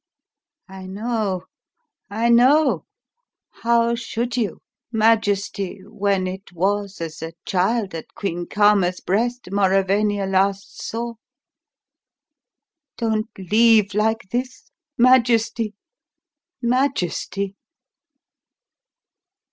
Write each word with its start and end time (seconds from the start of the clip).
"I 0.67 0.87
know 0.87 1.43
I 2.09 2.29
know. 2.29 2.85
How 3.61 3.93
should 3.93 4.35
you. 4.35 4.61
Majesty, 4.91 5.81
when 5.83 6.25
it 6.25 6.51
was 6.53 6.99
as 6.99 7.21
a 7.21 7.33
child 7.45 7.93
at 7.93 8.15
Queen 8.15 8.47
Karma's 8.47 8.99
breast 8.99 9.51
Mauravania 9.51 10.25
last 10.25 10.81
saw 10.83 11.13
Don't 12.97 13.29
leave 13.37 13.93
like 13.93 14.27
this! 14.31 14.71
Majesty! 14.97 15.75
Majesty! 16.63 17.55